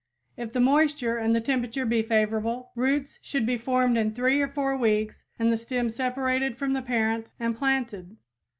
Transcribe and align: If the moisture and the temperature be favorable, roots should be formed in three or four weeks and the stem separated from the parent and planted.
If 0.35 0.51
the 0.51 0.59
moisture 0.59 1.17
and 1.19 1.35
the 1.35 1.39
temperature 1.41 1.85
be 1.85 2.01
favorable, 2.01 2.71
roots 2.73 3.19
should 3.21 3.45
be 3.45 3.55
formed 3.59 3.99
in 3.99 4.15
three 4.15 4.41
or 4.41 4.47
four 4.47 4.75
weeks 4.75 5.25
and 5.37 5.51
the 5.53 5.57
stem 5.57 5.91
separated 5.91 6.57
from 6.57 6.73
the 6.73 6.81
parent 6.81 7.33
and 7.39 7.55
planted. 7.55 8.17